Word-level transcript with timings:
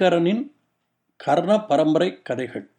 ஐங்கரனின் 0.00 0.52
கர்ண 1.16 1.64
பரம்பரை 1.64 2.22
கதைகள். 2.22 2.70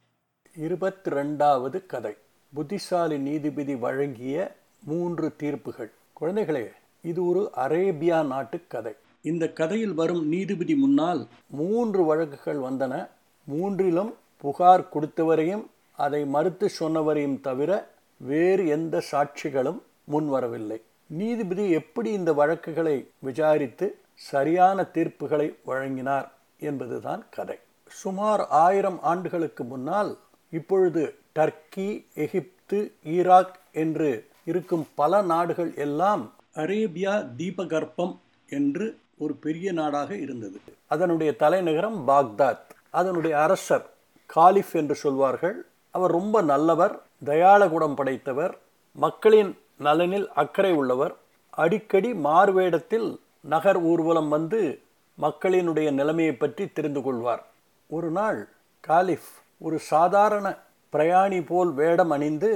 இருபத்தி 0.56 1.12
ரெண்டாவது 1.12 1.86
கதை. 1.86 2.14
புத்திசாலி 2.54 3.18
நீதிபதி 3.18 3.76
வழங்கிய 3.76 4.56
மூன்று 4.84 5.36
தீர்ப்புகள். 5.38 5.92
குழந்தைகளே 6.22 6.72
இது 7.02 7.26
ஒரு 7.26 7.52
அரேபியா 7.56 8.26
நாட்டு 8.26 8.62
கதை. 8.68 8.94
இந்த 9.22 9.50
கதையில் 9.50 9.94
வரும் 9.94 10.28
நீதிபதி 10.28 10.76
முன்னால் 10.76 11.28
மூன்று 11.48 12.04
வழக்குகள் 12.04 12.58
வந்தன. 12.58 13.08
மூன்றிலும் 13.48 14.14
புகார் 14.38 14.88
கொடுத்தவரையும் 14.94 15.66
அதை 15.92 16.26
மறுத்து 16.26 16.70
சொன்னவரையும் 16.80 17.40
தவிர 17.42 17.90
வேறு 18.18 18.68
எந்த 18.68 19.04
சாட்சிகளும் 19.12 19.82
முன்வரவில்லை 20.12 20.82
நீதிபதி 21.08 21.72
எப்படி 21.72 22.12
இந்த 22.12 22.34
வழக்குகளை 22.34 23.08
விசாரித்து 23.20 23.96
சரியான 24.14 24.82
தீர்ப்புகளை 24.94 25.56
வழங்கினார்? 25.66 26.40
என்பதுதான் 26.62 27.26
கதை. 27.30 27.60
சுமார் 27.88 28.48
ஆயிரம் 28.48 29.00
ஆண்டுகளுக்கு 29.02 29.64
முன்னால் 29.64 30.18
இப்பொழுது 30.50 31.16
டர்க்கி 31.36 32.06
எகிப்து 32.14 32.94
ஈராக் 33.06 33.60
என்று 33.72 34.28
இருக்கும் 34.46 34.88
பல 34.96 35.22
நாடுகள் 35.22 35.76
எல்லாம் 35.76 36.34
அரேபியா 36.56 37.36
தீபகற்பம் 37.36 38.20
என்று 38.50 39.00
ஒரு 39.18 39.34
பெரிய 39.34 39.72
நாடாக 39.72 40.16
இருந்தது. 40.16 40.60
அதனுடைய 40.88 41.36
தலைநகரம் 41.36 42.08
பாக்தாத். 42.08 42.70
அதனுடைய 42.90 43.42
அரசர் 43.42 43.90
காலிஃப் 44.26 44.74
என்று 44.74 44.96
சொல்வார்கள். 44.96 45.66
அவர் 45.92 46.12
ரொம்ப 46.12 46.42
நல்லவர் 46.42 47.02
தயாளகுடம் 47.26 47.96
படைத்தவர் 47.96 48.58
மக்களின் 48.92 49.58
நலனில் 49.80 50.30
அக்கறை 50.36 50.72
உள்ளவர். 50.72 51.16
அடிக்கடி 51.50 52.12
மாறுவேடத்தில் 52.12 53.18
நகர் 53.42 53.78
ஊர்வலம் 53.78 54.30
வந்து 54.30 54.82
மக்களினுடைய 55.22 55.92
நிலைமையை 55.92 56.34
பற்றி 56.34 56.64
தெரிந்து 56.68 57.02
கொள்வார். 57.02 57.44
ஒரு 57.88 58.10
நாள் 58.12 58.50
காலிஃப் 58.82 59.30
ஒரு 59.60 59.80
சாதாரண 59.80 60.58
பிரயாணி 60.94 61.46
போல் 61.46 61.72
வேடம் 61.74 62.10
அணிந்து 62.10 62.52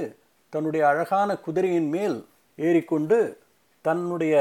தன்னுடைய 0.48 0.88
அழகான 0.88 1.36
குதிரையின் 1.36 1.88
மேல் 1.88 2.26
ஏறிக்கொண்டு 2.56 3.18
தன்னுடைய 3.80 4.34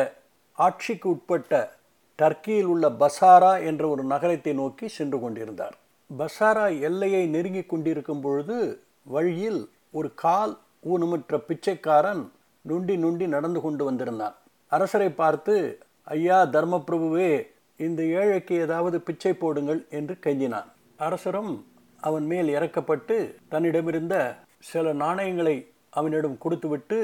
ஆட்சிக்கு 0.58 1.10
உட்பட்ட 1.10 1.74
டர்க்கியில் 2.20 2.64
உள்ள 2.64 2.90
பசாரா 2.90 3.66
என்ற 3.66 3.88
ஒரு 3.88 4.04
நகரத்தை 4.04 4.54
நோக்கி 4.54 4.88
சென்று 4.88 5.20
கொண்டிருந்தார். 5.20 5.76
பசாரா 6.10 6.66
எல்லையை 6.82 7.28
நெருங்கி 7.28 7.64
கொண்டிருக்கும் 7.64 8.22
பொழுது 8.22 8.58
வழியில் 9.04 9.70
ஒரு 9.92 10.14
கால் 10.16 10.58
ஊனமுற்ற 10.90 11.38
பிச்சைக்காரன் 11.38 12.32
நுண்டி 12.70 12.96
நுண்டி 12.98 13.28
நடந்து 13.28 13.62
கொண்டு 13.62 13.86
வந்திருந்தான். 13.86 14.36
அரசரை 14.68 15.10
பார்த்து 15.10 15.56
ஐயா 16.04 16.44
தர்மபிரபுவே 16.46 17.48
இந்த 17.80 18.02
ஏழைக்கு 18.04 18.54
ஏதாவது 18.56 19.02
பிச்சை 19.02 19.34
போடுங்கள் 19.34 19.88
என்று 19.90 20.18
கெஞ்சினான். 20.26 20.70
அரசரும் 20.98 21.54
அவன் 22.00 22.26
மேல் 22.26 22.50
இறக்கப்பட்டு 22.58 23.16
தன்னிடமிருந்த 23.52 24.16
சில 24.60 24.94
நாணயங்களை 24.94 25.56
அவனிடம் 25.90 26.38
கொடுத்துவிட்டு 26.38 27.00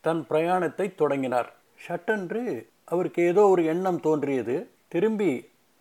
தன் 0.00 0.26
பிரயாணத்தை 0.26 0.94
தொடங்கினார். 0.94 1.48
சட்டென்று 1.86 2.42
அவருக்கு 2.84 3.22
ஏதோ 3.22 3.42
ஒரு 3.48 3.64
எண்ணம் 3.64 4.00
தோன்றியது. 4.00 4.56
திரும்பி 4.88 5.32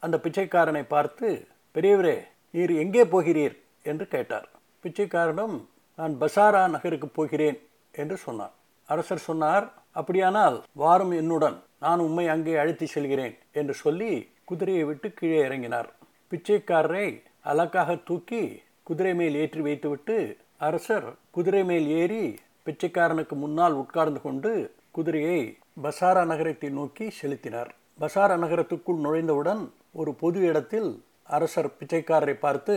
அந்த 0.03 0.17
பிச்சைக்காரனை 0.17 0.83
பார்த்து 0.85 1.27
பெரியவரே 1.75 2.17
நீர் 2.53 2.73
எங்கே 2.75 3.03
போகிறீர்? 3.05 3.55
என்று 3.83 4.07
கேட்டார். 4.07 4.47
பிச்சைக்காரனும் 4.83 5.55
நான் 5.99 6.13
பசாரா 6.21 6.61
நகருக்கு 6.67 7.07
போகிறேன் 7.07 7.57
என்று 7.93 8.17
சொன்னார் 8.17 8.53
அரசர் 8.89 9.27
சொன்னார் 9.27 9.65
அப்படியானால் 9.91 10.57
வாரும் 10.71 11.11
என்னுடன் 11.11 11.57
நான் 11.79 11.99
உம்மை 11.99 12.25
அங்கே 12.27 12.53
அழைத்து 12.57 12.87
செல்கிறேன் 12.87 13.35
என்று 13.51 13.73
சொல்லி 13.73 14.11
குதிரையை 14.47 14.83
விட்டு 14.83 15.07
கீழே 15.13 15.39
இறங்கினார். 15.47 15.89
பிச்சைக்காரரை 16.31 17.07
அலக்காக 17.51 17.95
தூக்கி 18.07 18.43
குதிரை 18.89 19.13
மேல் 19.19 19.35
ஏற்றி 19.41 19.61
வைத்துவிட்டு 19.67 20.15
அரசர் 20.67 21.07
குதிரை 21.35 21.63
மேல் 21.69 21.87
ஏறி 22.01 22.23
பிச்சைக்காரனுக்கு 22.65 23.35
முன்னால் 23.43 23.75
உட்கார்ந்து 23.81 24.19
கொண்டு 24.21 24.51
குதிரையை 24.91 25.39
பசாரா 25.83 26.23
நகரத்தை 26.31 26.69
நோக்கி 26.69 27.05
செலுத்தினார். 27.19 27.71
பசாரா 28.01 28.35
நகரத்துக்குள் 28.43 29.03
நுழைந்தவுடன் 29.05 29.61
ஒரு 29.99 30.11
பொது 30.21 30.39
இடத்தில் 30.49 30.89
அரசர் 31.37 31.69
பிச்சைக்காரரை 31.79 32.35
பார்த்து 32.45 32.75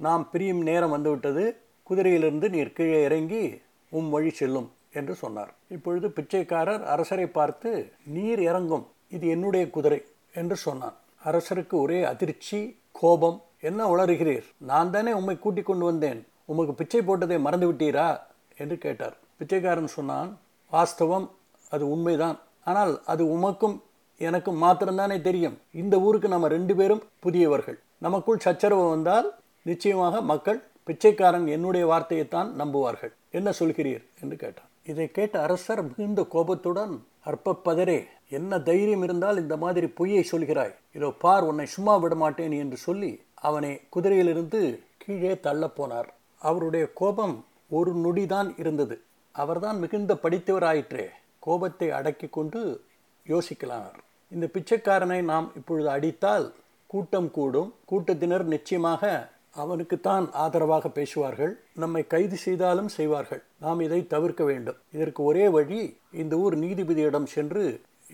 நாம் 0.00 0.24
பிரியும் 0.30 0.62
நேரம் 0.68 0.94
வந்துவிட்டது. 0.96 1.44
குதிரையிலிருந்து 1.88 2.48
நீர் 2.54 2.76
கீழே 2.78 3.00
இறங்கி 3.08 3.44
உம் 3.92 4.10
வழி 4.10 4.30
செல்லும் 4.30 4.68
என்று 4.98 5.14
சொன்னார். 5.14 5.52
இப்பொழுது 5.76 6.06
பிச்சைக்காரர் 6.16 6.82
அரசரை 6.94 7.26
பார்த்து 7.38 7.70
நீர் 8.16 8.42
இறங்கும். 8.50 8.84
இது 9.16 9.24
என்னுடைய 9.34 9.64
குதிரை 9.70 10.00
என்று 10.40 10.56
சொன்னான். 10.56 10.96
அரசருக்கு 11.24 11.70
ஒரே 11.70 12.02
அதிர்ச்சி 12.02 12.78
கோபம். 12.92 13.42
என்ன 13.60 13.96
உளறுகிறீர்? 13.96 14.44
நான் 14.56 14.90
தானே 14.90 15.12
உம்மை 15.12 15.38
கூட்டிக் 15.38 15.66
கொண்டு 15.66 15.84
வந்தேன். 15.84 16.26
உமக்கு 16.44 16.74
பிச்சை 16.74 17.00
போட்டதை 17.00 17.40
மறந்து 17.40 17.72
விட்டீரா? 17.72 18.20
என்று 18.56 18.78
கேட்டார். 18.78 19.16
பிச்சைக்காரன் 19.36 19.86
சொன்னான் 19.86 20.38
வாஸ்தவம் 20.72 21.30
அது 21.70 21.90
உண்மைதான். 21.90 22.38
ஆனால் 22.64 23.00
அது 23.06 23.24
உமக்கும் 23.24 23.80
எனக்கும் 24.18 24.62
மாத்திரம்தானே 24.62 25.20
தெரியும். 25.20 25.58
இந்த 25.70 26.00
ஊருக்கு 26.00 26.28
நம்ம 26.28 26.48
ரெண்டு 26.48 26.76
பேரும் 26.76 27.02
புதியவர்கள். 27.18 27.78
நமக்குள் 27.98 28.38
சச்சரவு 28.38 28.90
வந்தால் 28.90 29.34
நிச்சயமாக 29.62 30.20
மக்கள் 30.20 30.62
பிச்சைக்காரன் 30.84 31.46
என்னுடைய 31.46 31.86
வார்த்தையைத்தான் 31.86 32.50
நம்புவார்கள். 32.58 33.12
என்ன 33.30 33.52
சொல்கிறீர்? 33.58 34.04
என்று 34.20 34.36
கேட்டான். 34.36 34.66
இதை 34.86 35.10
கேட்ட 35.10 35.42
அரசர் 35.42 35.82
மிகுந்த 35.82 36.24
கோபத்துடன் 36.24 37.06
அற்ப 37.20 37.56
பதரே 37.64 38.04
என்ன 38.28 38.58
தைரியம் 38.58 39.02
இருந்தால் 39.02 39.38
இந்த 39.38 39.56
மாதிரி 39.56 39.86
பொய்யை 39.86 40.26
சொல்கிறாய். 40.32 40.74
இதோ 40.92 41.10
பார் 41.18 41.42
உன்னை 41.42 41.66
சும்மா 41.66 41.96
விட 41.96 42.14
மாட்டேன் 42.14 42.52
என்று 42.52 42.76
சொல்லி 42.76 43.20
அவனை 43.34 43.80
குதிரையிலிருந்து 43.96 44.60
கீழே 44.96 45.32
தள்ளப் 45.34 45.82
போனார். 45.82 46.08
அவருடைய 46.38 46.92
கோபம் 46.94 47.44
ஒரு 47.68 47.94
நொடிதான் 47.94 48.58
இருந்தது. 48.58 49.00
அவர்தான் 49.32 49.78
மிகுந்த 49.78 50.14
படித்தவராயிற்றே. 50.14 51.06
கோபத்தை 51.38 51.90
அடக்கி 51.90 52.28
கொண்டு 52.28 52.84
யோசிக்கலானார். 53.26 53.98
இந்த 54.30 54.46
பிச்சைக்காரனை 54.52 55.22
நாம் 55.22 55.52
இப்பொழுது 55.56 55.88
அடித்தால் 55.88 56.54
கூட்டம் 56.86 57.30
கூடும். 57.30 57.74
கூட்டத்தினர் 57.84 58.44
நிச்சயமாக 58.44 59.32
அவனுக்குத்தான் 59.62 60.26
ஆதரவாக 60.44 60.88
பேசுவார்கள் 60.88 61.52
நம்மை 61.82 62.02
கைது 62.06 62.36
செய்தாலும் 62.36 62.88
செய்வார்கள். 62.88 63.42
நாம் 63.64 63.80
இதை 63.80 64.00
தவிர்க்க 64.06 64.44
வேண்டும். 64.44 64.78
இதற்கு 64.92 65.22
ஒரே 65.22 65.44
வழி 65.48 65.80
இந்த 66.22 66.36
ஊர் 66.36 66.56
நீதிபதியிடம் 66.58 67.28
சென்று 67.34 67.64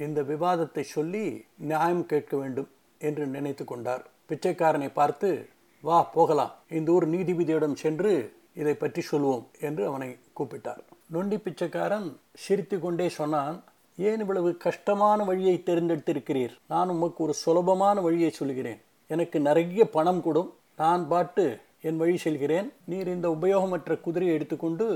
இந்த 0.04 0.20
விவாதத்தை 0.22 0.84
சொல்லி 0.96 1.24
நியாயம் 1.70 2.04
கேட்க 2.06 2.34
வேண்டும் 2.36 2.68
என்று 2.98 3.26
நினைத்து 3.26 3.64
கொண்டார். 3.64 4.04
பிச்சைக்காரனை 4.28 4.90
பார்த்து 4.92 5.30
வா 5.80 5.98
போகலாம். 6.16 6.52
இந்த 6.78 6.92
ஊர் 6.92 7.06
நீதிபதியிடம் 7.08 7.80
சென்று 7.84 8.12
இதை 8.60 8.74
பற்றி 8.74 9.02
சொல்வோம் 9.10 9.44
என்று 9.60 9.82
அவனை 9.86 10.08
கூப்பிட்டார். 10.38 10.82
நொண்டி 11.14 11.36
பிச்சைக்காரன் 11.38 12.08
சிரித்து 12.44 12.76
கொண்டே 12.80 13.08
சொன்னான் 13.08 13.56
ஏன் 14.08 14.20
இவ்வளவு 14.20 14.50
கஷ்டமான 14.56 15.24
வழியை 15.24 15.62
தேர்ந்தெடுத்திருக்கிறீர்? 15.66 16.54
நான் 16.66 16.88
உமக்கு 16.88 17.20
ஒரு 17.24 17.34
சுலபமான 17.34 17.96
வழியை 18.00 18.30
சொல்கிறேன். 18.30 18.80
எனக்கு 19.10 19.38
நிறைய 19.40 19.84
பணம் 19.96 20.22
கொடும். 20.26 20.50
நான் 20.80 21.02
பாட்டு 21.08 21.44
என் 21.88 21.98
வழி 22.00 22.16
செல்கிறேன். 22.24 22.68
நீர் 22.90 23.08
இந்த 23.14 23.26
உபயோகமற்ற 23.36 23.92
குதிரையை 24.04 24.34
எடுத்துக்கொண்டு 24.36 24.86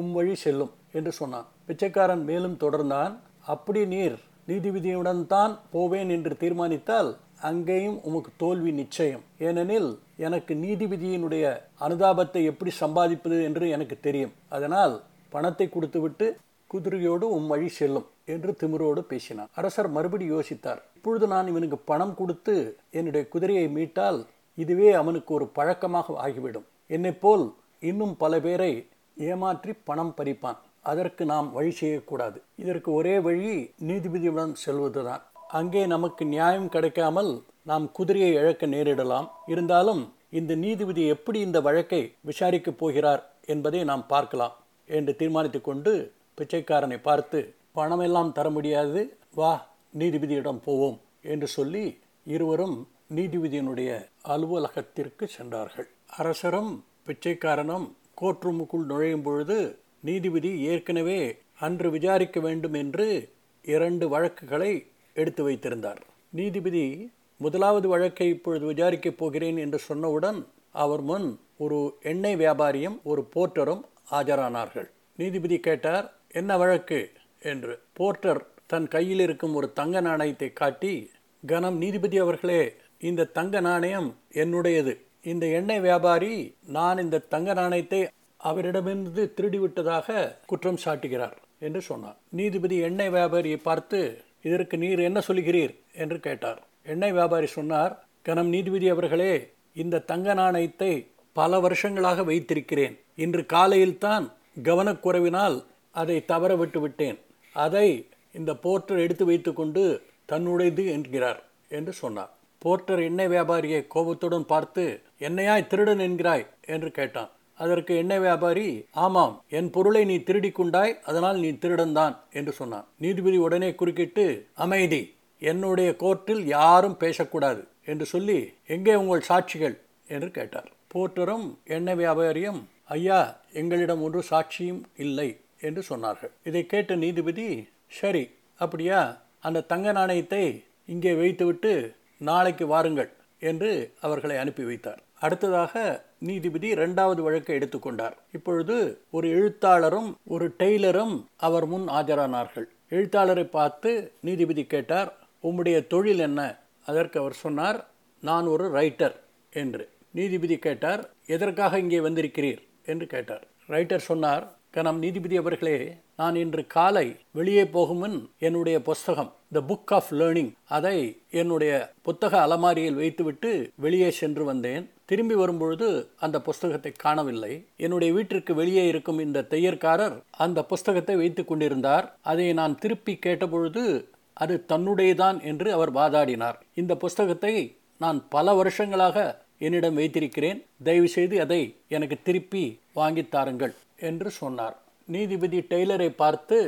உம் 0.00 0.10
வழி 0.16 0.34
செல்லும் 0.42 0.72
என்று 0.98 1.12
சொன்னான். 1.18 1.46
பிச்சைக்காரன் 1.68 2.24
மேலும் 2.30 2.56
தொடர்ந்தான். 2.64 3.12
அப்படி 3.54 3.82
நீர் 3.92 4.16
நீதிபதியுடன் 4.48 5.22
தான் 5.34 5.52
போவேன் 5.74 6.10
என்று 6.16 6.32
தீர்மானித்தால் 6.42 7.10
அங்கேயும் 7.50 7.98
உமக்கு 8.08 8.30
தோல்வி 8.42 8.72
நிச்சயம். 8.80 9.22
ஏனெனில் 9.48 9.90
எனக்கு 10.26 10.54
நீதிபதியினுடைய 10.64 11.44
அனுதாபத்தை 11.86 12.42
எப்படி 12.50 12.72
சம்பாதிப்பது 12.80 13.38
என்று 13.48 13.68
எனக்கு 13.76 13.98
தெரியும். 14.06 14.34
அதனால் 14.56 14.96
பணத்தை 15.34 15.68
கொடுத்துவிட்டு 15.68 16.28
குதிரையோடு 16.70 17.28
உம் 17.36 17.48
வழி 17.52 17.70
செல்லும் 17.78 18.06
என்று 18.34 18.50
திமிரோடு 18.60 19.04
பேசினான். 19.12 19.50
அரசர் 19.60 19.90
மறுபடி 19.96 20.26
யோசித்தார். 20.34 20.82
இப்பொழுது 20.98 21.26
நான் 21.34 21.50
இவனுக்கு 21.52 21.80
பணம் 21.92 22.14
கொடுத்து 22.20 22.54
என்னுடைய 22.98 23.22
குதிரையை 23.34 23.66
மீட்டால் 23.78 24.20
இதுவே 24.54 24.92
அவனுக்கு 24.92 25.34
ஒரு 25.34 25.46
பழக்கமாக 25.46 26.16
ஆகிவிடும். 26.26 26.66
என்னை 26.86 27.12
போல் 27.12 27.44
இன்னும் 27.80 28.16
பல 28.16 28.40
பேரை 28.40 28.72
ஏமாற்றி 29.16 29.72
பணம் 29.88 30.14
பறிப்பான். 30.16 30.58
அதற்கு 30.80 31.24
நாம் 31.24 31.52
வழி 31.52 31.70
செய்யக்கூடாது. 31.70 32.42
இதற்கு 32.56 32.92
ஒரே 32.92 33.18
வழி 33.18 33.72
நீதிபதியுடன் 33.88 34.52
செல்வதுதான். 34.64 35.22
அங்கே 35.48 35.86
நமக்கு 35.86 36.24
நியாயம் 36.24 36.68
கிடைக்காமல் 36.68 37.42
நாம் 37.62 37.86
குதிரையை 37.92 38.32
இழக்க 38.34 38.66
நேரிடலாம். 38.66 39.28
இருந்தாலும் 39.46 40.02
இந்த 40.30 40.54
நீதிபதி 40.54 41.06
எப்படி 41.06 41.40
இந்த 41.40 41.60
வழக்கை 41.60 42.02
விசாரிக்கப் 42.26 42.78
போகிறார் 42.78 43.22
என்பதை 43.46 43.84
நாம் 43.84 44.06
பார்க்கலாம் 44.06 44.56
என்று 44.88 45.16
தீர்மானித்து 45.16 45.60
கொண்டு 45.60 45.92
பிச்சைக்காரனை 46.38 46.98
பார்த்து 47.02 47.54
பணமெல்லாம் 47.74 48.32
தர 48.32 48.50
முடியாது. 48.50 49.00
வா 49.34 49.66
நீதிபதியிடம் 49.98 50.60
போவோம் 50.64 51.00
என்று 51.22 51.46
சொல்லி 51.46 51.84
இருவரும் 52.26 52.88
நீதிபதியினுடைய 53.14 54.08
அலுவலகத்திற்கு 54.22 55.28
சென்றார்கள். 55.28 55.88
அரசரும் 56.06 56.84
பிச்சைக்காரனும் 57.06 57.92
கோர்ட் 58.14 58.42
ரூமுக்குள் 58.42 58.84
நுழையும் 58.84 59.22
பொழுது 59.22 59.78
நீதிபதி 60.00 60.60
ஏற்கனவே 60.60 61.38
அன்று 61.60 61.90
விசாரிக்க 61.90 62.40
வேண்டும் 62.40 62.72
என்று 62.72 63.28
இரண்டு 63.62 64.08
வழக்குகளை 64.08 64.86
எடுத்து 65.14 65.42
வைத்திருந்தார். 65.42 66.02
நீதிபதி 66.30 67.10
முதலாவது 67.36 67.88
வழக்கை 67.88 68.28
இப்பொழுது 68.28 68.72
விசாரிக்கப் 68.72 69.16
போகிறேன் 69.16 69.56
என்று 69.56 69.80
சொன்னவுடன் 69.88 70.46
அவர் 70.70 71.00
முன் 71.00 71.40
ஒரு 71.56 71.96
எண்ணெய் 72.02 72.36
வியாபாரியும் 72.36 73.02
ஒரு 73.02 73.28
போர்ட்டரும் 73.34 73.82
ஆஜரானார்கள். 74.10 74.90
நீதிபதி 75.16 75.58
கேட்டார் 75.58 76.12
என்ன 76.28 76.56
வழக்கு? 76.56 77.12
என்று. 77.40 77.80
போர்ட்டர் 77.92 78.46
தன் 78.66 78.88
கையில் 78.88 79.20
இருக்கும் 79.20 79.54
ஒரு 79.54 79.72
தங்க 79.72 80.00
நாணயத்தை 80.00 80.52
காட்டி 80.52 81.10
கனம் 81.46 81.76
நீதிபதி 81.76 82.18
அவர்களே 82.18 82.74
இந்த 83.00 83.28
தங்க 83.36 83.60
நாணயம் 83.60 84.08
என்னுடையது. 84.32 84.92
இந்த 85.30 85.44
எண்ணெய் 85.58 85.80
வியாபாரி 85.80 86.32
நான் 86.76 86.98
இந்த 86.98 87.22
தங்க 87.32 87.52
நாணயத்தை 87.52 88.00
அவரிடமிருந்து 88.40 89.22
திருடிவிட்டதாக 89.36 90.08
குற்றம் 90.46 90.80
சாட்டுகிறார் 90.84 91.36
என்று 91.58 91.80
சொன்னார். 91.80 92.16
நீதிபதி 92.38 92.76
எண்ணெய் 92.88 93.10
வியாபாரியை 93.10 93.58
பார்த்து 93.68 94.00
இதற்கு 94.42 94.76
நீர் 94.76 95.00
என்ன 95.08 95.20
சொல்கிறீர்? 95.28 95.72
என்று 95.92 96.20
கேட்டார். 96.20 96.60
எண்ணெய் 96.82 97.12
வியாபாரி 97.12 97.46
சொன்னார் 97.46 97.94
கனம் 98.22 98.48
நீதிபதி 98.48 98.88
அவர்களே 98.88 99.32
இந்த 99.72 100.02
தங்க 100.10 100.34
நாணயத்தை 100.34 100.92
பல 101.32 101.60
வருஷங்களாக 101.60 102.22
வைத்திருக்கிறேன். 102.22 102.94
இன்று 103.14 103.46
காலையில் 103.46 103.98
தான் 103.98 104.26
கவனக்குறைவினால் 104.62 105.56
அதை 105.94 106.24
தவற 106.24 106.56
விட்டு 106.56 106.80
விட்டேன் 106.80 107.18
அதை 107.54 107.88
இந்த 108.32 108.50
போர்ட்டர் 108.64 108.98
எடுத்து 108.98 109.24
வைத்துக்கொண்டு 109.24 109.84
தன்னுடையது 110.32 110.84
என்கிறார் 110.96 111.40
என்று 111.68 111.92
சொன்னார். 111.92 112.32
போர்ட்டர் 112.62 113.02
எண்ணெய் 113.02 113.28
வியாபாரியை 113.28 113.86
கோபத்துடன் 113.86 114.46
பார்த்து 114.46 115.02
என்னையாய் 115.20 115.66
திருடன் 115.66 115.98
என்கிறாய்? 115.98 116.46
என்று 116.66 116.90
கேட்டான். 116.90 117.30
அதற்கு 117.54 117.96
எண்ணெய் 117.96 118.18
வியாபாரி 118.18 118.86
ஆமாம் 119.04 119.34
என் 119.48 119.70
பொருளை 119.70 120.04
நீ 120.04 120.18
திருடி 120.18 120.50
கொண்டாய் 120.50 120.98
அதனால் 121.04 121.38
நீ 121.38 121.50
திருடன்தான் 121.50 122.16
என்று 122.32 122.52
சொன்னான். 122.52 122.86
நீதிபதி 122.98 123.36
உடனே 123.36 123.74
குறுக்கிட்டு 123.74 124.46
அமைதி 124.54 125.14
என்னுடைய 125.38 125.90
கோர்ட்டில் 125.98 126.42
யாரும் 126.44 126.96
பேசக்கூடாது 126.96 127.62
என்று 127.84 128.06
சொல்லி 128.06 128.52
எங்கே 128.66 128.94
உங்கள் 128.94 129.28
சாட்சிகள்? 129.28 129.76
என்று 130.08 130.30
கேட்டார். 130.30 130.70
போர்ட்டரும் 130.94 131.46
எண்ணெய் 131.64 131.96
வியாபாரியும் 131.96 132.60
ஐயா 132.84 133.40
எங்களிடம் 133.52 134.02
ஒன்று 134.02 134.22
சாட்சியும் 134.30 134.82
இல்லை 134.96 135.40
என்று 135.60 135.82
சொன்னார்கள். 135.88 136.32
இதை 136.44 136.66
கேட்ட 136.66 136.94
நீதிபதி 136.94 137.68
சரி 137.86 138.30
அப்படியா? 138.60 139.00
அந்த 139.40 139.60
தங்க 139.60 139.92
நாணயத்தை 139.92 140.44
இங்கே 140.86 141.12
வைத்துவிட்டு 141.14 141.72
நாளைக்கு 142.20 142.66
வாருங்கள் 142.66 143.10
என்று 143.38 143.92
அவர்களை 144.00 144.36
அனுப்பி 144.36 144.64
வைத்தார். 144.64 145.00
அடுத்ததாக 145.20 146.04
நீதிபதி 146.18 146.68
இரண்டாவது 146.68 147.22
வழக்கை 147.22 147.56
எடுத்துக்கொண்டார் 147.56 148.16
இப்பொழுது 148.32 148.76
ஒரு 149.10 149.28
எழுத்தாளரும் 149.28 150.10
ஒரு 150.26 150.54
டெய்லரும் 150.58 151.24
அவர் 151.36 151.66
முன் 151.66 151.86
ஆஜரானார்கள். 151.88 152.66
எழுத்தாளரை 152.88 153.44
பார்த்து 153.44 154.12
நீதிபதி 154.20 154.64
கேட்டார் 154.64 155.10
உம்முடைய 155.42 155.86
தொழில் 155.86 156.18
என்ன? 156.18 156.40
அதற்கு 156.86 157.20
அவர் 157.20 157.32
சொன்னார் 157.32 157.88
நான் 158.20 158.46
ஒரு 158.46 158.66
ரைட்டர் 158.70 159.16
என்று. 159.52 159.88
நீதிபதி 160.10 160.58
கேட்டார் 160.58 161.10
எதற்காக 161.26 161.78
இங்கே 161.78 161.98
வந்திருக்கிறீர்? 161.98 162.62
என்று 162.84 163.06
கேட்டார். 163.06 163.44
ரைட்டர் 163.68 164.08
சொன்னார் 164.10 164.44
கனம் 164.70 164.98
நீதிபதி 164.98 165.36
அவர்களே 165.36 165.76
நான் 166.20 166.36
இன்று 166.36 166.66
காலை 166.66 167.16
வெளியே 167.30 167.62
போகுமுன் 167.62 168.26
என்னுடைய 168.38 168.82
புஸ்தகம் 168.82 169.32
த 169.52 169.60
புக் 169.68 169.94
ஆஃப் 169.94 170.12
லேர்னிங் 170.14 170.52
அதை 170.68 171.16
என்னுடைய 171.30 171.92
புத்தக 172.02 172.40
அலமாரியில் 172.40 172.94
வைத்துவிட்டு 172.94 173.70
வெளியே 173.74 174.10
சென்று 174.10 174.44
வந்தேன். 174.44 174.90
திரும்பி 175.04 175.34
வரும்பொழுது 175.34 176.08
அந்த 176.18 176.40
புஸ்தகத்தை 176.40 176.92
காணவில்லை. 176.92 177.64
என்னுடைய 177.76 178.12
வீட்டிற்கு 178.12 178.54
வெளியே 178.54 178.86
இருக்கும் 178.86 179.18
இந்த 179.18 179.42
தையற்காரர் 179.42 180.20
அந்த 180.30 180.64
புஸ்தகத்தை 180.64 181.16
வைத்து 181.16 181.44
கொண்டிருந்தார். 181.44 182.16
அதை 182.20 182.52
நான் 182.52 182.78
திருப்பி 182.78 183.18
கேட்டபொழுது 183.26 184.04
அது 184.32 184.64
தன்னுடையதான் 184.68 185.42
என்று 185.42 185.72
அவர் 185.72 185.92
வாதாடினார். 185.92 186.54
இந்த 186.74 186.96
புஸ்தகத்தை 186.96 187.74
நான் 187.98 188.28
பல 188.28 188.52
வருஷங்களாக 188.52 189.42
என்னிடம் 189.58 189.94
வைத்திருக்கிறேன். 189.94 190.66
தயவுசெய்து 190.84 191.40
அதை 191.40 191.74
எனக்கு 191.88 192.16
திருப்பி 192.22 192.78
வாங்கித் 192.92 193.30
தாருங்கள் 193.30 193.74
என்று 193.98 194.30
சொன்னார். 194.30 194.78
நீதிபதி 195.14 195.58
டெய்லரை 195.70 196.08
பார்த்து 196.22 196.58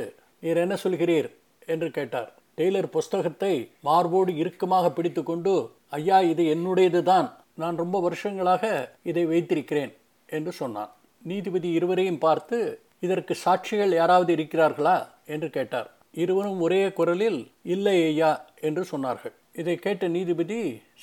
நீர் 0.43 0.59
என்ன 0.63 0.75
சொல்கிறீர்? 0.83 1.27
என்று 1.73 1.87
கேட்டார். 1.97 2.29
டெய்லர் 2.59 2.87
புஸ்தகத்தை 2.95 3.53
மார்போடு 3.87 4.31
இறுக்கமாக 4.41 4.85
பிடித்துக்கொண்டு 4.97 5.53
ஐயா 5.97 6.17
இது 6.31 6.43
என்னுடையது 6.55 7.01
தான் 7.11 7.27
நான் 7.61 7.79
ரொம்ப 7.83 7.97
வருஷங்களாக 7.99 8.63
இதை 9.09 9.23
வைத்திருக்கிறேன் 9.25 9.93
என்று 10.29 10.51
சொன்னான். 10.51 10.91
நீதிபதி 11.21 11.69
இருவரையும் 11.77 12.23
பார்த்து 12.25 12.57
இதற்கு 12.99 13.33
சாட்சிகள் 13.43 13.93
யாராவது 13.99 14.31
இருக்கிறார்களா? 14.37 14.97
என்று 15.25 15.49
கேட்டார். 15.49 15.89
இருவரும் 16.23 16.59
ஒரே 16.61 16.81
குரலில் 16.97 17.39
இல்லை 17.73 17.95
ஐயா 18.09 18.31
என்று 18.67 18.83
சொன்னார்கள். 18.91 19.35
இதை 19.61 19.75
கேட்ட 19.85 20.07
நீதிபதி 20.07 20.59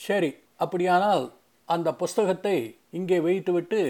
சரி 0.07 0.31
அப்படியானால் 0.65 1.25
அந்த 1.69 1.89
புஸ்தகத்தை 2.03 2.57
இங்கே 2.99 3.19
வைத்துவிட்டு 3.21 3.81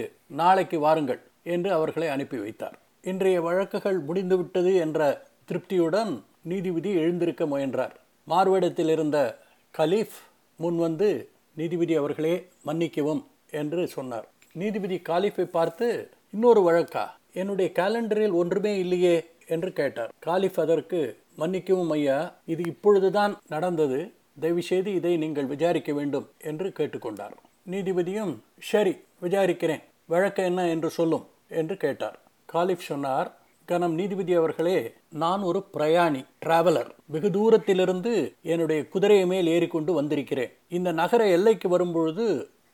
நாளைக்கு 0.41 0.79
வாருங்கள் 0.79 1.21
என்று 1.55 1.69
அவர்களை 1.77 2.07
அனுப்பி 2.07 2.37
வைத்தார். 2.37 2.77
இன்றைய 3.03 3.41
வழக்குகள் 3.41 3.99
முடிந்துவிட்டது 3.99 4.75
என்ற 4.75 5.27
திருப்தியுடன் 5.51 6.21
நீதிபதி 6.41 6.91
எழுந்திருக்க 6.93 7.45
முயன்றார். 7.45 7.95
மார்வேடத்தில் 8.27 8.89
இருந்த 8.89 9.39
கலீஃப் 9.77 10.17
முன்வந்து 10.59 11.25
நீதிபதி 11.55 11.95
அவர்களே 11.95 12.47
மன்னிக்கவும் 12.61 13.27
என்று 13.51 13.87
சொன்னார். 13.87 14.27
நீதிபதி 14.53 15.01
காலிஃபை 15.09 15.45
பார்த்து 15.45 16.09
இன்னொரு 16.31 16.61
வழக்கா? 16.61 17.05
என்னுடைய 17.33 17.71
கேலண்டரில் 17.75 18.31
ஒன்றுமே 18.31 18.77
இல்லையே 18.77 19.15
என்று 19.47 19.73
கேட்டார். 19.73 20.13
காலிஃப் 20.19 20.59
அதற்கு 20.59 21.17
மன்னிக்கவும் 21.35 21.89
ஐயா 21.89 22.35
இது 22.45 22.63
இப்பொழுதுதான் 22.65 23.37
நடந்தது. 23.47 24.11
தயவுசெய்து 24.39 24.93
இதை 24.93 25.17
நீங்கள் 25.17 25.45
விசாரிக்க 25.45 25.93
வேண்டும் 25.93 26.29
என்று 26.41 26.73
கேட்டுக்கொண்டார். 26.79 27.35
நீதிபதியும் 27.71 28.35
சரி 28.59 28.97
விசாரிக்கிறேன். 29.21 29.83
வழக்கு 30.05 30.43
என்ன 30.43 30.69
என்று 30.69 30.89
சொல்லும் 30.89 31.25
என்று 31.47 31.77
கேட்டார். 31.77 32.19
காலிஃப் 32.53 32.87
சொன்னார் 32.89 33.29
கனம் 33.69 33.93
நீதிபதி 33.93 34.33
அவர்களே 34.33 34.79
நான் 35.09 35.41
ஒரு 35.49 35.59
பிரயாணி 35.73 36.21
டிராவலர் 36.45 36.89
வெகு 37.05 37.29
தூரத்திலிருந்து 37.31 38.13
என்னுடைய 38.53 38.79
குதிரையை 38.93 39.25
மேல் 39.25 39.47
ஏறிக்கொண்டு 39.47 39.93
வந்திருக்கிறேன். 39.93 40.51
இந்த 40.77 40.89
நகர 41.01 41.21
எல்லைக்கு 41.27 41.69
வரும்பொழுது 41.69 42.25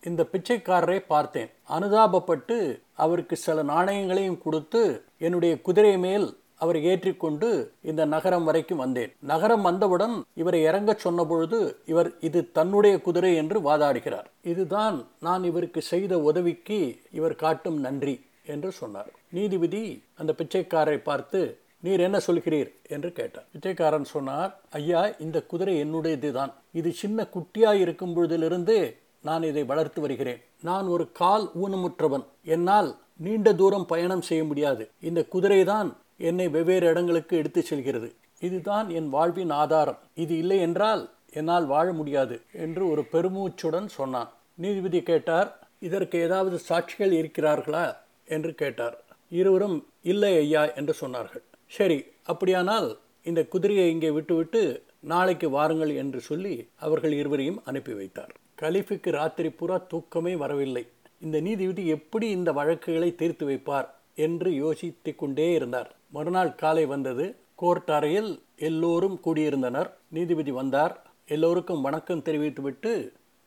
இந்த 0.03 0.21
பிச்சைக்காரரை 0.31 0.97
பார்த்தேன். 1.07 1.49
அனுதாபப்பட்டு 1.77 2.57
அவருக்கு 3.03 3.35
சில 3.35 3.63
நாணயங்களையும் 3.63 4.41
கொடுத்து 4.43 4.81
என்னுடைய 5.17 5.53
குதிரை 5.67 5.97
மேல் 6.05 6.27
அவர் 6.63 6.77
ஏற்றிக்கொண்டு 6.91 7.49
இந்த 7.81 8.05
நகரம் 8.05 8.43
வரைக்கும் 8.43 8.81
வந்தேன். 8.83 9.11
நகரம் 9.33 9.61
வந்தவுடன் 9.61 10.15
இவரை 10.35 10.61
இறங்க 10.69 10.91
சொன்னபொழுது 11.03 11.59
இவர் 11.85 12.09
இது 12.19 12.39
தன்னுடைய 12.57 12.95
குதிரை 13.01 13.35
என்று 13.35 13.59
வாதாடுகிறார். 13.59 14.29
இதுதான் 14.53 14.97
நான் 15.27 15.43
இவருக்கு 15.43 15.81
செய்த 15.93 16.13
உதவிக்கு 16.29 16.79
இவர் 17.11 17.41
காட்டும் 17.45 17.79
நன்றி 17.87 18.15
என்று 18.45 18.71
சொன்னார். 18.81 19.13
நீதிபதி 19.29 20.03
அந்த 20.17 20.33
பிச்சைக்காரரை 20.37 20.97
பார்த்து 20.97 21.59
நீர் 21.79 21.99
என்ன 21.99 22.17
சொல்கிறீர்? 22.17 22.69
என்று 22.89 23.11
கேட்டார். 23.11 23.45
பிச்சைக்காரன் 23.51 24.03
சொன்னார் 24.03 24.59
ஐயா 24.71 25.09
இந்த 25.19 25.41
குதிரை 25.41 25.83
என்னுடையது 25.83 26.31
தான் 26.31 26.53
இது 26.73 26.91
சின்ன 26.91 27.27
குட்டியாய் 27.35 27.79
இருக்கும் 27.79 28.15
பொழுதிலிருந்து 28.15 28.95
நான் 29.21 29.43
இதை 29.43 29.63
வளர்த்து 29.63 30.01
வருகிறேன். 30.01 30.41
நான் 30.61 30.87
ஒரு 30.87 31.11
கால் 31.11 31.49
ஊனமுற்றவன். 31.63 32.23
என்னால் 32.43 32.95
நீண்ட 33.15 33.53
தூரம் 33.53 33.85
பயணம் 33.85 34.21
செய்ய 34.21 34.43
முடியாது. 34.43 34.89
இந்த 35.01 35.23
குதிரை 35.23 35.63
தான் 35.63 35.97
என்னை 36.17 36.47
வெவ்வேறு 36.49 36.87
இடங்களுக்கு 36.87 37.37
எடுத்து 37.37 37.61
செல்கிறது. 37.61 38.13
இதுதான் 38.39 38.89
என் 38.89 39.09
வாழ்வின் 39.09 39.49
ஆதாரம். 39.49 39.97
இது 40.13 40.37
இல்லை 40.37 40.59
என்றால் 40.59 41.09
என்னால் 41.31 41.65
வாழ 41.65 41.91
முடியாது 41.91 42.41
என்று 42.51 42.89
ஒரு 42.89 43.01
பெருமூச்சுடன் 43.11 43.85
சொன்னான். 43.85 44.29
நீதிபதி 44.55 45.01
கேட்டார் 45.01 45.59
இதற்கு 45.79 46.19
ஏதாவது 46.19 46.59
சாட்சிகள் 46.69 47.13
இருக்கிறார்களா? 47.21 47.95
என்று 48.25 48.53
கேட்டார். 48.53 49.01
இருவரும் 49.29 49.77
இல்லை 50.01 50.37
ஐயா 50.37 50.73
என்று 50.73 50.93
சொன்னார்கள். 51.01 51.43
சரி 51.67 52.03
அப்படியானால் 52.23 52.89
இந்த 53.23 53.41
குதிரையை 53.45 53.89
இங்கே 53.89 54.09
விட்டுவிட்டு 54.09 54.61
நாளைக்கு 54.99 55.49
வாருங்கள் 55.49 55.95
என்று 55.95 56.19
சொல்லி 56.19 56.53
அவர்கள் 56.75 57.11
இருவரையும் 57.11 57.61
அனுப்பி 57.65 57.93
வைத்தார். 57.93 58.31
கலீஃபுக்கு 58.61 59.09
ராத்திரி 59.11 59.49
பூரா 59.49 59.77
தூக்கமே 59.77 60.35
வரவில்லை. 60.35 60.83
இந்த 61.19 61.39
நீதிபதி 61.39 61.87
எப்படி 61.87 62.29
இந்த 62.29 62.51
வழக்குகளை 62.51 63.09
தீர்த்து 63.15 63.45
வைப்பார் 63.49 63.87
என்று 64.15 64.53
யோசித்து 64.53 65.15
கொண்டே 65.15 65.53
இருந்தார். 65.53 65.95
மறுநாள் 66.09 66.55
காலை 66.55 66.85
வந்தது. 66.85 67.25
கோர்ட் 67.55 67.91
அறையில் 67.91 68.31
எல்லோரும் 68.69 69.19
கூடியிருந்தனர். 69.25 69.89
நீதிபதி 70.07 70.51
வந்தார். 70.51 70.93
எல்லோருக்கும் 71.27 71.81
வணக்கம் 71.81 72.21
தெரிவித்துவிட்டு 72.21 72.91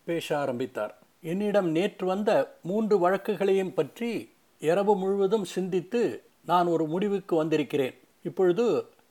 பேச 0.04 0.38
ஆரம்பித்தார். 0.38 0.94
என்னிடம் 1.20 1.70
நேற்று 1.70 2.06
வந்த 2.06 2.30
மூன்று 2.62 2.98
வழக்குகளையும் 2.98 3.74
பற்றி 3.74 4.10
இரவு 4.60 4.96
முழுவதும் 4.96 5.44
சிந்தித்து 5.44 6.00
நான் 6.44 6.66
ஒரு 6.66 6.84
முடிவுக்கு 6.86 7.36
வந்திருக்கிறேன். 7.36 7.94
இப்பொழுது 8.22 8.64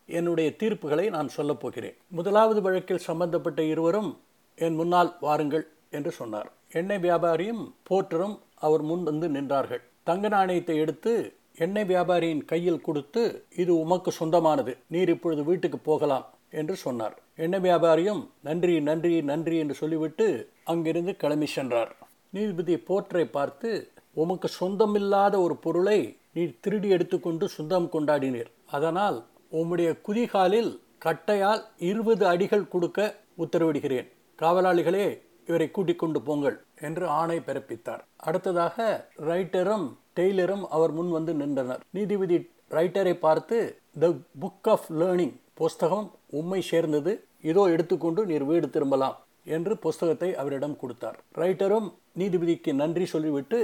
என்னுடைய 0.05 0.49
தீர்ப்புகளை 0.59 1.09
நான் 1.09 1.27
சொல்லப் 1.27 1.59
போகிறேன். 1.59 1.95
முதலாவது 2.07 2.61
வழக்கில் 2.61 3.05
சம்பந்தப்பட்ட 3.07 3.63
இருவரும் 3.63 4.11
என் 4.55 4.75
முன்னால் 4.75 5.11
வாருங்கள் 5.19 5.65
என்று 5.89 6.11
சொன்னார். 6.11 6.49
எண்ணெய் 6.71 6.99
வியாபாரியும் 6.99 7.63
போற்றரும் 7.89 8.35
அவர் 8.55 8.81
முன் 8.81 9.03
வந்து 9.03 9.27
நின்றார்கள். 9.27 9.81
தங்க 10.03 10.27
நாணயத்தை 10.27 10.77
எடுத்து 10.77 11.13
எண்ணெய் 11.55 11.85
வியாபாரியின் 11.85 12.43
கையில் 12.45 12.81
கொடுத்து 12.81 13.23
இது 13.55 13.71
உமக்கு 13.77 14.11
சொந்தமானது 14.11 14.77
நீர் 14.87 15.09
இப்பொழுது 15.09 15.43
வீட்டுக்கு 15.43 15.77
போகலாம் 15.77 16.25
என்று 16.49 16.75
சொன்னார். 16.75 17.15
எண்ணெய் 17.35 17.61
வியாபாரியும் 17.61 18.21
நன்றி 18.43 18.75
நன்றி 18.79 19.21
நன்றி 19.21 19.57
என்று 19.57 19.73
சொல்லிவிட்டு 19.73 20.27
அங்கிருந்து 20.63 21.15
கிளம்பி 21.15 21.45
சென்றார். 21.45 21.91
நீதிபதி 22.29 22.77
போற்றை 22.77 23.25
பார்த்து 23.25 23.69
உமக்கு 24.13 24.47
சொந்தமில்லாத 24.59 25.35
ஒரு 25.45 25.55
பொருளை 25.55 25.99
நீர் 26.33 26.59
திருடி 26.59 26.89
எடுத்துக்கொண்டு 26.89 27.45
சொந்தம் 27.47 27.89
கொண்டாடினீர். 27.93 28.49
அதனால் 28.65 29.17
உம்முடைய 29.59 29.89
குதிகாலில் 30.07 30.71
கட்டையால் 31.05 31.61
இருபது 31.89 32.23
அடிகள் 32.27 32.71
கொடுக்க 32.73 32.99
உத்தரவிடுகிறேன். 33.43 34.07
காவலாளிகளே 34.39 35.07
இவரை 35.47 35.67
கூட்டிக் 35.71 35.99
கொண்டு 35.99 36.19
போங்கள் 36.21 36.57
என்று 36.87 37.05
ஆணை 37.07 37.37
பிறப்பித்தார். 37.47 38.01
அடுத்ததாக 38.27 39.07
ரைட்டரும் 39.29 39.87
டெய்லரும் 40.17 40.63
அவர் 40.75 40.91
முன் 40.91 41.11
வந்து 41.17 41.33
நின்றனர். 41.33 41.81
நீதிபதி 41.97 42.37
ரைட்டரை 42.77 43.13
பார்த்து 43.25 43.57
த 43.99 44.07
புக் 44.41 44.69
ஆஃப் 44.73 44.87
லேர்னிங் 44.99 45.35
புஸ்தகம் 45.53 46.07
உண்மை 46.39 46.61
சேர்ந்தது. 46.71 47.11
இதோ 47.41 47.63
எடுத்துக்கொண்டு 47.73 48.21
நீர் 48.25 48.45
வீடு 48.45 48.69
திரும்பலாம் 48.69 49.17
என்று 49.55 49.73
புஸ்தகத்தை 49.77 50.29
அவரிடம் 50.35 50.79
கொடுத்தார். 50.81 51.17
ரைட்டரும் 51.41 51.87
நீதிபதிக்கு 52.19 52.73
நன்றி 52.73 53.05
சொல்லிவிட்டு 53.05 53.59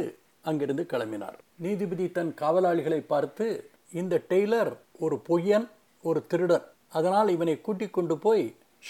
அங்கிருந்து 0.49 0.83
கிளம்பினார். 0.93 1.37
நீதிபதி 1.65 2.05
தன் 2.17 2.31
காவலாளிகளை 2.41 2.99
பார்த்து 3.13 3.45
இந்த 3.99 4.15
டெய்லர் 4.29 4.71
ஒரு 5.05 5.15
பொய்யன் 5.29 5.67
ஒரு 6.03 6.19
திருடன். 6.31 6.65
அதனால் 6.97 7.29
இவனை 7.35 7.55
கூட்டிக் 7.61 7.95
கொண்டு 7.97 8.15
போய் 8.17 8.45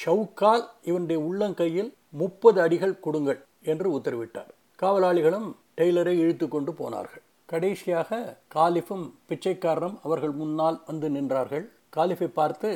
ஷவுக்கால் 0.05 0.63
இவனுடைய 0.89 1.19
உள்ளங்கையில் 1.27 1.91
முப்பது 2.21 2.59
அடிகள் 2.61 2.99
கொடுங்கள் 3.05 3.39
என்று 3.71 3.87
உத்தரவிட்டார். 3.97 4.51
காவலாளிகளும் 4.81 5.47
டெய்லரை 5.77 6.13
இழுத்து 6.23 6.47
கொண்டு 6.47 6.73
போனார்கள். 6.73 7.23
கடைசியாக 7.51 8.19
காலிஃபும் 8.55 9.05
பிச்சைக்காரரும் 9.29 9.97
அவர்கள் 10.03 10.33
முன்னால் 10.41 10.77
வந்து 10.87 11.09
நின்றார்கள். 11.09 11.65
காலிஃபை 11.89 12.29
பார்த்து 12.39 12.69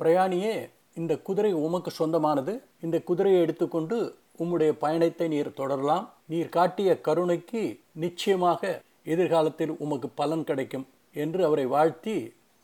பிரயாணியே 0.00 0.54
இந்த 1.00 1.12
குதிரை 1.28 1.52
உமக்கு 1.66 1.90
சொந்தமானது. 1.90 2.52
இந்த 2.80 2.96
குதிரையை 3.08 3.40
எடுத்துக்கொண்டு 3.40 3.96
உம்முடைய 4.42 4.72
பயணத்தை 4.84 5.26
நீர் 5.34 5.58
தொடரலாம். 5.60 6.06
நீர் 6.28 6.48
காட்டிய 6.48 7.00
கருணைக்கு 7.00 7.62
நிச்சயமாக 7.92 8.82
எதிர்காலத்தில் 9.04 9.72
உமக்கு 9.84 10.08
பலன் 10.08 10.44
கிடைக்கும் 10.44 10.86
என்று 11.12 11.44
அவரை 11.44 11.66
வாழ்த்தி 11.66 12.14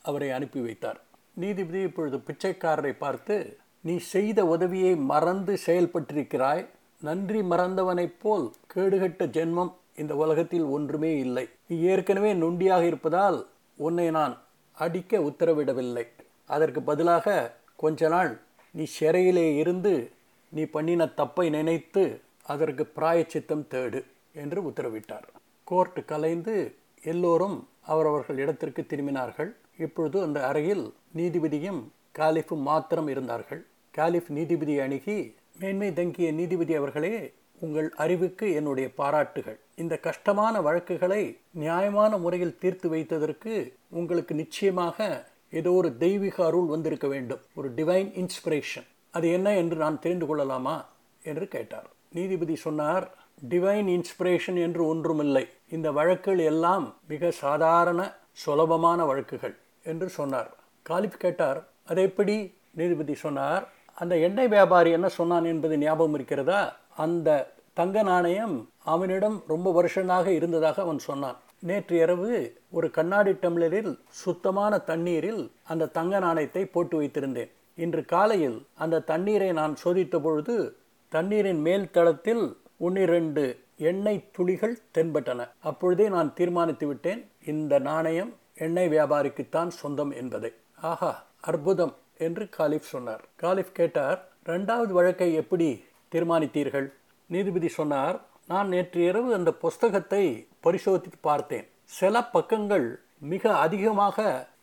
அவரை 0.01 0.31
அனுப்பி 0.31 0.59
வைத்தார். 0.59 0.99
நீதிபதி 1.33 1.81
இப்பொழுது 1.81 2.17
பிச்சைக்காரரை 2.17 2.93
பார்த்து 2.97 3.57
நீ 3.81 3.97
செய்த 3.97 4.39
உதவியை 4.45 4.95
மறந்து 4.95 5.53
செயல்பட்டிருக்கிறாய். 5.65 6.65
நன்றி 7.01 7.41
மறந்தவனைப் 7.41 8.19
போல் 8.19 8.45
கேடுகட்ட 8.75 9.23
ஜென்மம் 9.37 9.71
இந்த 9.95 10.15
உலகத்தில் 10.15 10.67
ஒன்றுமே 10.75 11.17
இல்லை. 11.17 11.45
நீ 11.67 11.75
ஏற்கனவே 11.81 12.33
நொண்டியாக 12.33 12.83
இருப்பதால் 12.85 13.39
உன்னை 13.77 14.07
நான் 14.09 14.35
அடிக்க 14.77 15.19
உத்தரவிடவில்லை. 15.19 16.05
அதற்கு 16.45 16.81
பதிலாக 16.81 17.55
கொஞ்ச 17.75 18.07
நாள் 18.07 18.31
நீ 18.71 18.83
சிறையிலே 18.99 19.47
இருந்து 19.55 20.11
நீ 20.49 20.63
பண்ணின 20.63 21.05
தப்பை 21.17 21.49
நினைத்து 21.49 22.03
அதற்கு 22.43 22.85
பிராயச்சித்தம் 22.85 23.65
தேடு 23.69 24.03
என்று 24.33 24.61
உத்தரவிட்டார். 24.61 25.27
கோர்ட் 25.63 26.05
கலைந்து 26.05 26.75
எல்லோரும் 27.03 27.67
அவரவர்கள் 27.81 28.37
இடத்திற்கு 28.37 28.81
திரும்பினார்கள். 28.81 29.55
இப்பொழுது 29.77 30.21
அந்த 30.21 30.47
அறையில் 30.47 30.93
நீதிபதியும் 31.15 31.81
காலிஃபும் 32.17 32.61
மாத்திரம் 32.61 33.07
இருந்தார்கள். 33.07 33.65
காலிஃப் 33.91 34.31
நீதிபதியை 34.33 34.81
அணுகி 34.81 35.35
மேன்மை 35.59 35.93
தங்கிய 35.93 36.31
நீதிபதி 36.31 36.75
அவர்களே 36.75 37.33
உங்கள் 37.59 37.93
அறிவுக்கு 37.95 38.53
என்னுடைய 38.53 38.93
பாராட்டுகள். 38.93 39.59
இந்த 39.75 39.97
கஷ்டமான 39.97 40.61
வழக்குகளை 40.61 41.37
நியாயமான 41.51 42.17
முறையில் 42.17 42.57
தீர்த்து 42.57 42.89
வைத்ததற்கு 42.89 43.73
உங்களுக்கு 43.89 44.35
நிச்சயமாக 44.35 45.27
ஏதோ 45.49 45.71
ஒரு 45.71 45.97
தெய்வீக 45.97 46.45
அருள் 46.45 46.65
வந்திருக்க 46.65 47.07
வேண்டும். 47.07 47.39
ஒரு 47.55 47.71
டிவைன் 47.71 48.11
இன்ஸ்பிரேஷன் 48.13 48.87
அது 49.11 49.31
என்ன 49.31 49.55
என்று 49.55 49.75
நான் 49.75 49.99
தெரிந்து 49.99 50.25
கொள்ளலாமா? 50.25 50.91
என்று 51.23 51.47
கேட்டார். 51.47 51.89
நீதிபதி 52.13 52.55
சொன்னார் 52.55 53.11
டிவைன் 53.49 53.87
இன்ஸ்பிரேஷன் 53.87 54.61
என்று 54.61 54.87
ஒன்றுமில்லை. 54.87 55.47
இந்த 55.69 55.91
வழக்குகள் 55.91 56.45
எல்லாம் 56.45 56.95
மிக 57.07 57.31
சாதாரண 57.31 58.13
சுலபமான 58.31 59.05
வழக்குகள் 59.05 59.55
என்று 59.83 60.09
சொன்னார். 60.09 60.51
காலிப் 60.81 61.19
கேட்டார் 61.19 61.67
அது 61.85 62.01
எப்படி? 62.01 62.53
நீதிபதி 62.71 63.15
சொன்னார் 63.15 63.69
அந்த 63.95 64.17
எண்ணெய் 64.17 64.47
வியாபாரி 64.47 64.91
என்ன 64.91 65.07
சொன்னான் 65.07 65.43
என்பது 65.43 65.77
ஞாபகம் 65.77 66.13
இருக்கிறதா? 66.13 66.77
அந்த 66.97 67.53
தங்க 67.73 68.01
நாணயம் 68.03 68.69
அவனிடம் 68.83 69.43
ரொம்ப 69.47 69.71
வருஷமாக 69.71 70.31
இருந்ததாக 70.31 70.81
அவன் 70.81 70.99
சொன்னான். 70.99 71.35
நேற்று 71.59 71.97
இரவு 71.97 72.61
ஒரு 72.71 72.91
கண்ணாடி 72.91 73.31
டம்ளரில் 73.31 73.99
சுத்தமான 74.09 74.77
தண்ணீரில் 74.77 75.51
அந்த 75.63 75.85
தங்க 75.85 76.19
நாணயத்தை 76.19 76.65
போட்டு 76.65 77.01
வைத்திருந்தேன். 77.01 77.51
இன்று 77.75 78.05
காலையில் 78.05 78.65
அந்த 78.73 78.99
தண்ணீரை 78.99 79.51
நான் 79.51 79.75
சோதித்த 79.83 80.19
பொழுது 80.19 80.75
தண்ணீரின் 81.15 81.59
மேல் 81.61 81.91
தளத்தில் 81.95 82.45
ஒன்னிரண்டு 82.77 83.43
எண்ணெய் 83.89 84.29
துளிகள் 84.31 84.77
தென்பட்டன. 84.95 85.41
அப்பொழுதே 85.59 86.09
நான் 86.09 86.33
தீர்மானித்து 86.33 86.85
விட்டேன் 86.87 87.21
இந்த 87.45 87.79
நாணயம் 87.79 88.31
எண்ணெய் 88.57 88.87
வியாபாரிக்குத்தான் 88.87 89.67
சொந்தம் 89.67 90.11
என்பதை. 90.11 90.51
ஆஹா 90.81 91.11
அற்புதம் 91.41 91.93
என்று 92.17 92.49
காலிஃப் 92.49 92.89
சொன்னார். 92.93 93.23
காலிஃப் 93.35 93.73
கேட்டார் 93.73 94.19
ரெண்டாவது 94.45 94.93
வழக்கை 94.99 95.33
எப்படி 95.33 95.85
தீர்மானித்தீர்கள்? 96.11 96.87
நீதிபதி 97.29 97.69
சொன்னார் 97.79 98.17
நான் 98.47 98.67
நேற்று 98.67 99.03
இரவு 99.03 99.33
அந்த 99.33 99.51
புஸ்தகத்தை 99.65 100.23
பரிசோதித்து 100.59 101.19
பார்த்தேன். 101.21 101.67
சில 101.99 102.23
பக்கங்கள் 102.37 102.87
மிக 103.19 103.43
அதிகமாக 103.65 104.17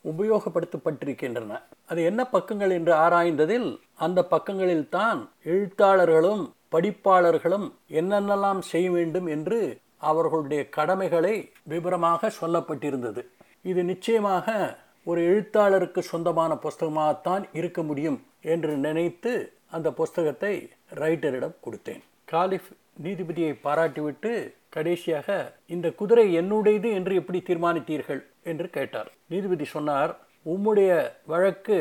உபயோகப்படுத்தப்பட்டிருக்கின்றன. 0.05 1.53
அது 1.87 2.05
என்ன 2.05 2.21
பக்கங்கள் 2.27 2.71
என்று 2.71 2.93
ஆராய்ந்ததில் 2.95 3.69
அந்த 3.97 4.25
பக்கங்களில் 4.25 4.89
தான் 4.89 5.21
எழுத்தாளர்களும் 5.45 6.45
படிப்பாளர்களும் 6.75 7.67
என்னென்னலாம் 8.01 8.59
செய்ய 8.59 8.91
வேண்டும் 8.91 9.27
என்று 9.27 9.61
அவர்களுடைய 9.99 10.69
கடமைகளை 10.69 11.35
விவரமாக 11.65 12.31
சொல்லப்பட்டிருந்தது. 12.41 13.23
இது 13.63 13.85
நிச்சயமாக 13.85 14.77
ஒரு 15.07 15.21
எழுத்தாளருக்கு 15.27 16.03
சொந்தமான 16.03 16.55
புஸ்தகமாகத்தான் 16.55 17.45
இருக்க 17.53 17.83
முடியும் 17.83 18.19
என்று 18.41 18.77
நினைத்து 18.77 19.33
அந்த 19.71 19.89
புஸ்தகத்தை 19.93 20.55
ரைட்டரிடம் 21.01 21.59
கொடுத்தேன். 21.65 22.03
காலிஃப் 22.25 22.71
நீதிபதியை 23.03 23.53
பாராட்டிவிட்டு 23.65 24.33
கடைசியாக 24.69 25.29
இந்த 25.67 25.87
குதிரை 25.91 26.25
என்னுடையது 26.41 26.89
என்று 26.99 27.15
எப்படி 27.15 27.39
தீர்மானித்தீர்கள்? 27.49 28.21
என்று 28.53 28.67
கேட்டார். 28.77 29.11
நீதிபதி 29.33 29.67
சொன்னார் 29.75 30.13
உம்முடைய 30.53 30.91
வழக்கு 31.33 31.79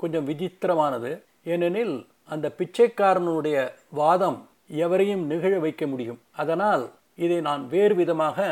கொஞ்சம் 0.00 0.28
விசித்திரமானது. 0.30 1.10
ஏனெனில் 1.52 1.96
அந்த 2.34 2.46
பிச்சைக்காரனுடைய 2.58 3.58
வாதம் 4.00 4.38
எவரையும் 4.84 5.24
நிகழ 5.32 5.52
வைக்க 5.64 5.84
முடியும். 5.92 6.20
அதனால் 6.42 6.84
இதை 7.24 7.38
நான் 7.48 7.62
வேறு 7.74 7.94
விதமாக 8.00 8.48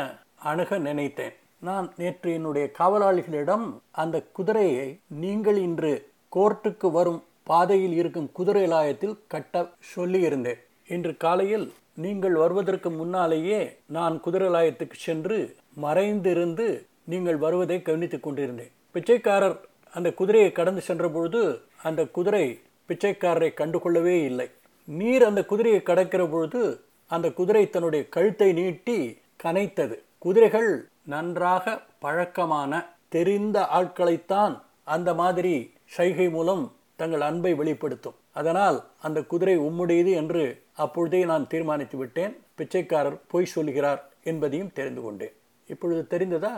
அணுக 0.49 0.77
நினைத்தேன். 0.87 1.35
நான் 1.67 1.87
நேற்று 1.99 2.29
என்னுடைய 2.37 2.65
காவலாளிகளிடம் 2.79 3.65
அந்த 4.01 4.17
குதிரையை 4.37 4.87
நீங்கள் 5.23 5.59
இன்று 5.67 5.93
கோர்ட்டுக்கு 6.35 6.87
வரும் 6.97 7.21
பாதையில் 7.49 7.95
இருக்கும் 8.01 8.29
குதிரை 8.37 8.63
லாயத்தில் 8.73 9.17
கட்ட 9.33 9.63
சொல்லியிருந்தேன். 9.93 10.59
இன்று 10.95 11.13
காலையில் 11.23 11.67
நீங்கள் 12.03 12.35
வருவதற்கு 12.41 12.89
முன்னாலேயே 12.99 13.61
நான் 13.95 14.15
குதிரலாயத்துக்கு 14.25 14.97
சென்று 15.07 15.37
மறைந்திருந்து 15.85 16.67
நீங்கள் 17.11 17.37
வருவதை 17.37 17.81
கவனித்துக் 17.81 18.23
கொண்டிருந்தேன். 18.23 18.71
பிச்சைக்காரர் 18.91 19.57
அந்த 19.91 20.13
குதிரையை 20.13 20.51
கடந்து 20.51 20.81
சென்றபொழுது 20.87 21.61
அந்த 21.83 22.05
குதிரை 22.05 22.59
பிச்சைக்காரரை 22.87 23.49
கண்டுகொள்ளவே 23.53 24.23
இல்லை. 24.23 24.49
நீர் 24.85 25.23
அந்த 25.23 25.45
குதிரையை 25.45 25.81
கடக்கிற 25.85 26.31
பொழுது 26.31 26.81
அந்த 27.07 27.31
குதிரை 27.31 27.69
தன்னுடைய 27.69 28.09
கழுத்தை 28.09 28.53
நீட்டி 28.53 29.19
கனைத்தது. 29.43 29.95
குதிரைகள் 30.17 30.87
நன்றாக 31.03 31.81
பழக்கமான 31.99 32.85
தெரிந்த 33.09 33.67
ஆட்களைத்தான் 33.73 34.61
அந்த 34.83 35.13
மாதிரி 35.13 35.73
சைகை 35.85 36.29
மூலம் 36.29 36.75
தங்கள் 36.95 37.21
அன்பை 37.21 37.53
வெளிப்படுத்தும். 37.53 38.15
அதனால் 38.31 38.83
அந்த 39.01 39.23
குதிரை 39.23 39.57
உம்முடையது 39.57 40.13
என்று 40.13 40.63
அப்பொழுதே 40.75 41.25
நான் 41.25 41.47
தீர்மானித்து 41.47 41.97
விட்டேன். 41.97 42.37
பிச்சைக்காரர் 42.55 43.19
பொய் 43.27 43.45
சொல்கிறார் 43.45 44.01
என்பதையும் 44.23 44.73
தெரிந்து 44.73 45.01
கொண்டேன். 45.01 45.35
இப்பொழுது 45.67 46.03
தெரிந்ததா? 46.09 46.53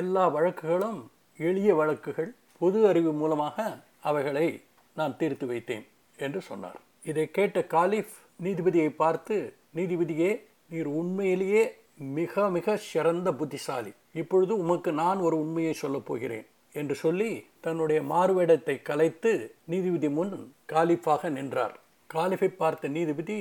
எல்லா 0.00 0.24
வழக்குகளும் 0.34 1.00
எளிய 1.38 1.70
வழக்குகள் 1.74 2.30
பொது 2.60 2.78
அறிவு 2.90 3.12
மூலமாக 3.12 3.56
அவைகளை 4.00 4.46
நான் 4.98 5.16
தீர்த்து 5.16 5.44
வைத்தேன் 5.46 5.84
என்று 6.18 6.40
சொன்னார். 6.40 6.78
இதை 7.04 7.24
கேட்ட 7.30 7.58
காலிஃப் 7.74 8.14
நீதிபதியை 8.42 8.90
பார்த்து 9.02 9.36
நீதிபதியே 9.76 10.30
நீர் 10.70 10.90
உண்மையிலேயே 11.00 11.64
மிக 12.18 12.48
மிக 12.56 12.76
சிறந்த 12.90 13.28
புத்திசாலி. 13.40 13.92
இப்பொழுது 14.14 14.52
உமக்கு 14.62 14.90
நான் 15.02 15.20
ஒரு 15.26 15.36
உண்மையை 15.44 15.74
சொல்லப் 15.82 16.06
போகிறேன் 16.08 16.46
என்று 16.80 16.94
சொல்லி 16.94 17.30
தன்னுடைய 17.60 18.00
மாறுவேடத்தை 18.12 18.76
கலைத்து 18.82 19.32
நீதிபதி 19.64 20.08
முன் 20.18 20.34
காலிஃபாக 20.72 21.30
நின்றார். 21.36 21.76
காலிஃபை 22.10 22.48
பார்த்த 22.62 22.88
நீதிபதி 22.96 23.38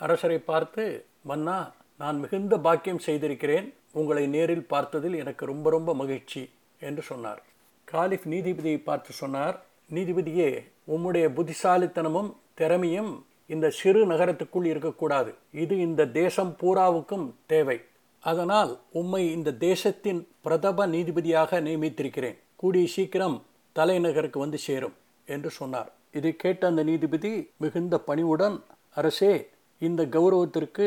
அரசரை 0.00 0.38
பார்த்து 0.50 0.84
மன்னா 1.22 1.58
நான் 2.00 2.18
மிகுந்த 2.18 2.58
பாக்கியம் 2.58 2.98
செய்திருக்கிறேன். 2.98 3.74
உங்களை 3.92 4.26
நேரில் 4.26 4.66
பார்த்ததில் 4.70 5.16
எனக்கு 5.16 5.46
ரொம்ப 5.46 5.70
ரொம்ப 5.70 5.94
மகிழ்ச்சி 5.94 6.50
என்று 6.80 7.02
சொன்னார். 7.02 7.42
காலிஃப் 7.84 8.26
நீதிபதியை 8.28 8.82
பார்த்து 8.82 9.12
சொன்னார் 9.12 9.64
நீதிபதியே 9.94 10.64
உம்முடைய 10.88 11.26
புத்திசாலித்தனமும் 11.36 12.32
திறமையும் 12.54 13.26
இந்த 13.46 13.70
சிறு 13.70 14.06
நகரத்துக்குள் 14.06 14.64
இருக்கக்கூடாது. 14.64 15.34
இது 15.52 15.78
இந்த 15.78 16.06
தேசம் 16.06 16.56
பூராவுக்கும் 16.60 17.30
தேவை. 17.46 17.80
அதனால் 18.20 18.78
உம்மை 18.90 19.32
இந்த 19.32 19.52
தேசத்தின் 19.52 20.28
பிரதம 20.40 20.86
நீதிபதியாக 20.86 21.60
நியமித்திருக்கிறேன். 21.60 22.38
கூடிய 22.56 22.86
சீக்கிரம் 22.86 23.42
தலைநகருக்கு 23.72 24.38
வந்து 24.38 24.58
சேரும் 24.58 24.96
என்று 25.26 25.50
சொன்னார். 25.50 25.92
இதை 26.12 26.36
கேட்ட 26.36 26.66
அந்த 26.66 26.82
நீதிபதி 26.82 27.50
மிகுந்த 27.56 27.98
பணிவுடன் 27.98 28.60
அரசே 28.94 29.48
இந்த 29.78 30.02
கௌரவத்திற்கு 30.06 30.86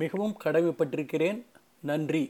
மிகவும் 0.00 0.36
கடமைப்பட்டிருக்கிறேன் 0.44 1.38
நன்றி 1.80 2.22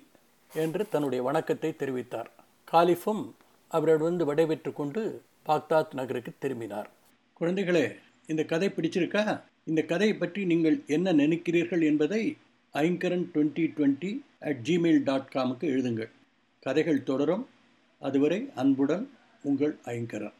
என்று 0.54 0.88
தன்னுடைய 0.88 1.20
வணக்கத்தை 1.24 1.70
தெரிவித்தார். 1.78 2.30
காலிஃபும் 2.72 3.22
அவரிடமிருந்து 3.68 4.24
விடைபெற்று 4.24 4.72
கொண்டு 4.72 5.02
பாக்தாத் 5.46 5.94
நகருக்கு 5.94 6.32
திரும்பினார். 6.38 6.88
குழந்தைகளே 7.40 7.84
இந்த 8.26 8.42
கதை 8.44 8.68
பிடிச்சிருக்கா? 8.68 9.24
இந்த 9.64 9.82
கதையை 9.82 10.16
பற்றி 10.16 10.44
நீங்கள் 10.44 10.82
என்ன 10.86 11.12
நினைக்கிறீர்கள் 11.12 11.84
என்பதை 11.84 12.36
Aingaran 12.74 13.26
twenty 13.34 13.64
twenty 13.76 14.10
at 14.40 14.60
Gmail 14.64 15.02
dot 15.04 15.30
காமுக்கு 15.34 15.66
எழுதுங்கள். 15.74 16.10
கதைகள் 16.60 17.02
தொடரும். 17.02 17.44
அதுவரை 18.00 18.38
அன்புடன் 18.54 19.06
உங்கள் 19.42 19.74
ஐங்கரன். 19.84 20.38